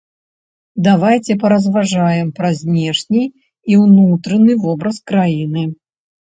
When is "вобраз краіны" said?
4.65-5.63